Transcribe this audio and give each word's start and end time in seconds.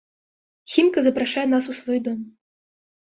Хімка 0.75 1.03
запрашае 1.07 1.45
нас 1.53 1.69
у 1.75 1.79
свой 1.81 1.99
дом. 2.09 2.19